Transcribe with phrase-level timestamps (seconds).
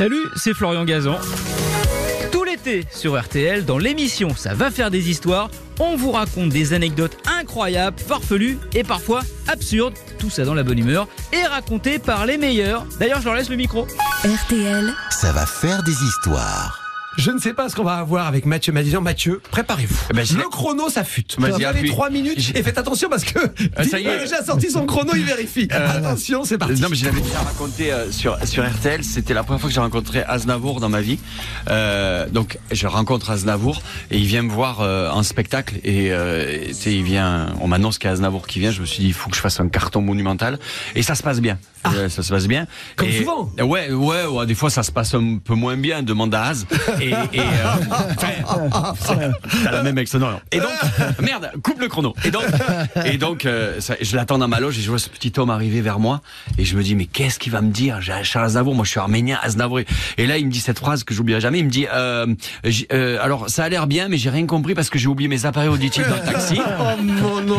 [0.00, 1.18] Salut, c'est Florian Gazan.
[2.32, 6.72] Tout l'été sur RTL, dans l'émission Ça va faire des histoires, on vous raconte des
[6.72, 12.24] anecdotes incroyables, farfelues et parfois absurdes, tout ça dans la bonne humeur, et racontées par
[12.24, 12.86] les meilleurs.
[12.98, 13.86] D'ailleurs, je leur laisse le micro.
[14.24, 16.79] RTL, Ça va faire des histoires.
[17.16, 19.00] Je ne sais pas ce qu'on va avoir avec Mathieu Madisan.
[19.00, 19.96] Mathieu, préparez-vous.
[20.10, 21.36] Eh ben, le chrono s'affûte.
[21.38, 23.38] Vas-y, Vous avez trois minutes et faites attention parce que
[23.76, 24.18] Ah, ça y est.
[24.20, 25.68] Dites-moi, j'ai sorti son chrono, il vérifie.
[25.70, 26.80] attention, c'est parti.
[26.80, 29.02] Non mais je l'avais déjà raconté euh, sur sur RTL.
[29.04, 31.18] C'était la première fois que j'ai rencontré Aznavour dans ma vie.
[31.68, 36.64] Euh, donc je rencontre Aznavour et il vient me voir euh, en spectacle et euh,
[36.86, 37.54] il vient.
[37.60, 38.70] On m'annonce qu'il y a Aznavour qui vient.
[38.70, 40.58] Je me suis dit il faut que je fasse un carton monumental
[40.94, 41.58] et ça se passe bien.
[41.86, 42.66] Euh, ça se passe bien.
[42.96, 43.50] Comme Et- souvent.
[43.58, 44.46] Ouais, ouais, ouais.
[44.46, 46.02] Des fois ça se passe un peu moins bien.
[46.02, 46.66] Demande à Az.
[47.00, 47.44] Et, et euh,
[49.64, 50.40] t'as la même excellent.
[50.52, 50.70] Et donc
[51.20, 52.14] merde, coupe le chrono.
[52.24, 52.44] Et donc
[53.04, 55.50] et donc euh, ça- je l'attends dans ma loge et je vois ce petit homme
[55.50, 56.20] arriver vers moi
[56.58, 58.00] et je me dis mais qu'est-ce qu'il va me dire?
[58.00, 59.80] J'ai Charles Aznavour, moi je suis arménien, Aznavour.
[60.18, 61.58] Et là il me dit cette phrase que j'oublierai jamais.
[61.60, 62.26] Il me dit euh,
[62.92, 65.46] euh, alors ça a l'air bien mais j'ai rien compris parce que j'ai oublié mes
[65.46, 66.60] appareils auditifs dans le taxi.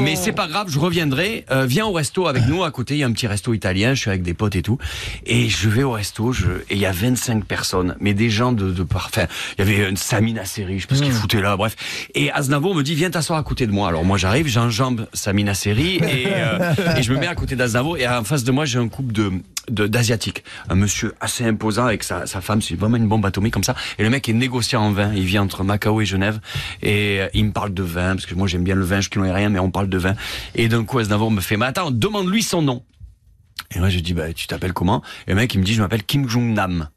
[0.00, 1.44] Mais c'est pas grave, je reviendrai.
[1.50, 2.64] Euh, viens au resto avec nous.
[2.64, 3.94] À côté, il y a un petit resto italien.
[3.94, 4.78] Je suis avec des potes et tout.
[5.26, 6.32] Et je vais au resto.
[6.32, 6.46] Je...
[6.68, 9.26] Et il y a 25 personnes, mais des gens de, de parfum.
[9.58, 11.56] Il y avait une Samina Seri, je sais pas ce qu'il foutait là.
[11.56, 11.76] Bref.
[12.14, 13.88] Et Aznavour me dit viens t'asseoir à côté de moi.
[13.88, 17.98] Alors moi j'arrive, j'enjambe Samina Seri et, euh, et je me mets à côté d'Aznavour.
[17.98, 19.30] Et en face de moi j'ai un couple de
[19.70, 23.64] d'asiatiques, un monsieur assez imposant avec sa, sa femme, c'est vraiment une bombe atomique comme
[23.64, 23.74] ça.
[23.98, 26.40] Et le mec est négociant en vin, il vit entre Macao et Genève,
[26.82, 29.08] et euh, il me parle de vin parce que moi j'aime bien le vin, je
[29.16, 30.14] ne rien, mais on parle de vin.
[30.54, 32.82] Et d'un coup Aznavour me fait, mais attends, demande-lui son nom.
[33.74, 35.02] Et moi je dis, bah tu t'appelles comment?
[35.26, 36.88] Et le mec il me dit, je m'appelle Kim Jong Nam.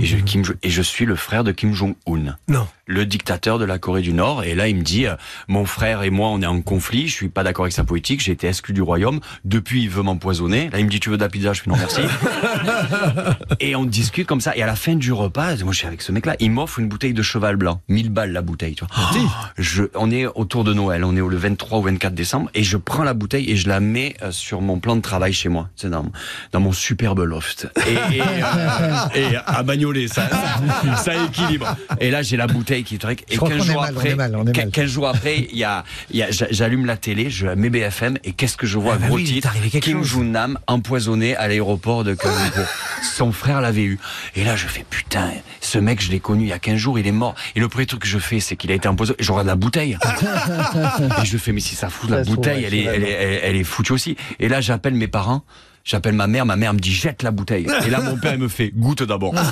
[0.00, 2.66] Et je, Kim Jo- et je suis le frère de Kim Jong-un Non.
[2.86, 4.42] le dictateur de la Corée du Nord.
[4.44, 5.16] Et là, il me dit, euh,
[5.48, 7.08] mon frère et moi, on est en conflit.
[7.08, 8.20] Je suis pas d'accord avec sa politique.
[8.22, 9.20] J'ai été exclu du royaume.
[9.44, 10.70] Depuis, il veut m'empoisonner.
[10.70, 11.52] Là, il me dit, tu veux de la pizza?
[11.52, 12.00] Je fais non, merci.
[13.60, 14.56] et on discute comme ça.
[14.56, 16.36] Et à la fin du repas, moi, je suis avec ce mec-là.
[16.40, 17.80] Il m'offre une bouteille de cheval blanc.
[17.88, 19.10] 1000 balles la bouteille, tu vois.
[19.14, 19.26] Oh,
[19.58, 21.04] je, on est autour de Noël.
[21.04, 22.50] On est le 23 ou 24 décembre.
[22.54, 25.32] Et je prends la bouteille et je la mets euh, sur mon plan de travail
[25.32, 25.68] chez moi.
[25.76, 26.06] C'est dans,
[26.52, 27.68] dans mon superbe loft.
[27.86, 31.76] Et, et, euh, et à Bagnolet, ça, ça, ça équilibre.
[32.00, 33.22] Et là, j'ai la bouteille qui truc.
[33.28, 34.70] Et Je crois 15 qu'on est jours mal, après, est mal, on est mal.
[34.70, 38.56] 15 jours après, il y a, y j'allume la télé, je mets BFM et qu'est-ce
[38.56, 40.02] que je vois, Ah bah gros oui, titre, Kim.
[40.02, 42.64] Jong-nam empoisonné à l'aéroport de Lumpur.
[43.02, 43.98] Son frère l'avait eu.
[44.36, 46.98] Et là, je fais putain, ce mec, je l'ai connu il y a 15 jours,
[46.98, 47.34] il est mort.
[47.56, 49.16] Et le premier truc que je fais, c'est qu'il a été empoisonné.
[49.20, 49.98] Je regarde la bouteille.
[51.22, 53.10] et je fais, mais si ça fout la Ça bouteille, ouais, elle est, elle est,
[53.10, 54.16] elle est- elle est foutue aussi.
[54.38, 55.42] Et là, j'appelle mes parents.
[55.84, 57.66] J'appelle ma mère, ma mère me dit jette la bouteille.
[57.86, 59.34] Et là, mon père il me fait goûte d'abord.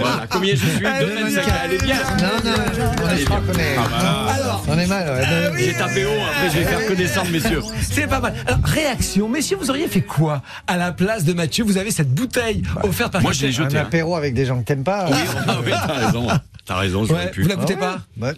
[0.00, 1.28] voilà, combien je suis Elle est 2,25.
[1.28, 1.96] bien, Elle est bien.
[1.96, 2.56] Non, non,
[3.04, 5.08] on est, je crois qu'on est, Alors, on est mal.
[5.08, 5.58] ouais.
[5.58, 7.62] J'ai tapé haut, après je vais faire connaissance, messieurs.
[7.82, 8.34] c'est pas mal.
[8.46, 9.28] Alors, réaction.
[9.28, 13.12] Messieurs, vous auriez fait quoi à la place de Mathieu Vous avez cette bouteille offerte
[13.12, 13.76] par Moi, je l'ai jetée.
[13.76, 13.84] Un hein.
[13.86, 15.06] apéro avec des gens que t'aimes pas.
[15.10, 15.16] Oui,
[15.46, 16.26] ah oui, t'as raison.
[16.66, 17.42] T'as raison, j'aurais Ouais, pu.
[17.42, 18.32] vous la goûtez Ah pas ouais.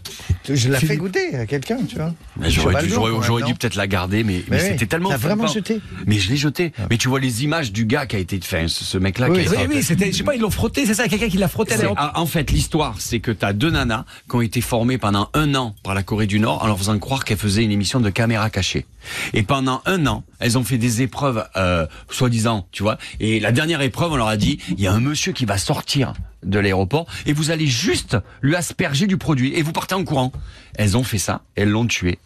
[0.49, 1.01] Je la fais Philippe.
[1.03, 2.13] goûter à quelqu'un, tu vois.
[2.49, 5.11] J'aurais dû, peut-être la garder, mais, mais Mais oui, c'était tellement.
[5.11, 6.73] t'as vraiment jeté Mais je l'ai jeté.
[6.91, 9.49] Mais tu vois les images du gars qui a été, enfin, ce, mec-là Oui, qui
[9.49, 9.75] a Oui, été.
[9.77, 11.77] oui, c'était, je sais pas, ils l'ont frotté, c'est ça, quelqu'un qui l'a frotté à
[11.77, 12.13] l'aéroport.
[12.15, 15.55] en fait, l'histoire, c'est que tu as deux nanas qui ont été formées pendant un
[15.55, 18.11] an par la Corée du Nord en leur faisant croire qu'elles faisaient une émission de
[18.11, 18.87] caméra cachée.
[19.35, 22.99] Et pendant un an, elles ont fait des épreuves, euh, soi-disant, tu vois.
[23.21, 25.59] Et la dernière épreuve, on leur a dit, il y a un monsieur qui va
[25.59, 26.13] sortir
[26.45, 30.32] de l'aéroport et vous allez juste lui asperger du produit et vous partez en courant.
[30.75, 32.19] Elles ont fait ça, elles l'ont tué.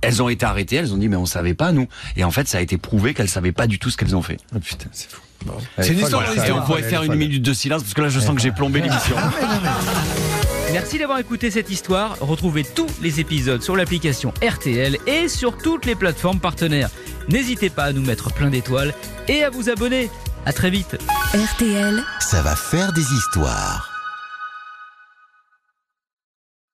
[0.00, 1.88] Elles ont été arrêtées, elles ont dit mais on savait pas nous.
[2.16, 4.22] Et en fait, ça a été prouvé qu'elles savaient pas du tout ce qu'elles ont
[4.22, 4.38] fait.
[4.54, 5.20] Oh, putain, c'est fou.
[5.78, 8.20] C'est une histoire, Et on pourrait faire une minute de silence parce que là, je
[8.20, 9.16] sens que j'ai plombé l'émission.
[10.72, 12.16] Merci d'avoir écouté cette histoire.
[12.20, 16.90] Retrouvez tous les épisodes sur l'application RTL et sur toutes les plateformes partenaires.
[17.28, 18.92] N'hésitez pas à nous mettre plein d'étoiles
[19.28, 20.10] et à vous abonner.
[20.46, 20.98] À très vite.
[21.32, 22.02] RTL.
[22.20, 23.93] Ça va faire des histoires.